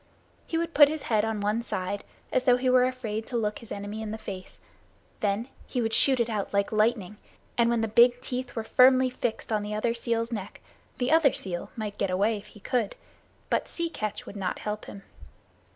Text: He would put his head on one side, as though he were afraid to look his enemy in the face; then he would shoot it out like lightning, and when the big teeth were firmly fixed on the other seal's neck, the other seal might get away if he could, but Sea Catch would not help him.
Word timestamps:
He 0.47 0.57
would 0.57 0.73
put 0.73 0.89
his 0.89 1.03
head 1.03 1.23
on 1.23 1.41
one 1.41 1.61
side, 1.61 2.03
as 2.31 2.45
though 2.45 2.57
he 2.57 2.71
were 2.71 2.85
afraid 2.85 3.27
to 3.27 3.37
look 3.37 3.59
his 3.59 3.71
enemy 3.71 4.01
in 4.01 4.09
the 4.09 4.17
face; 4.17 4.59
then 5.19 5.47
he 5.67 5.79
would 5.79 5.93
shoot 5.93 6.19
it 6.19 6.27
out 6.27 6.51
like 6.51 6.71
lightning, 6.71 7.17
and 7.55 7.69
when 7.69 7.81
the 7.81 7.87
big 7.87 8.19
teeth 8.19 8.55
were 8.55 8.63
firmly 8.63 9.11
fixed 9.11 9.51
on 9.51 9.61
the 9.61 9.75
other 9.75 9.93
seal's 9.93 10.31
neck, 10.31 10.59
the 10.97 11.11
other 11.11 11.33
seal 11.33 11.69
might 11.75 11.99
get 11.99 12.09
away 12.09 12.35
if 12.35 12.47
he 12.47 12.59
could, 12.59 12.95
but 13.51 13.67
Sea 13.67 13.91
Catch 13.91 14.25
would 14.25 14.35
not 14.35 14.57
help 14.57 14.85
him. 14.85 15.03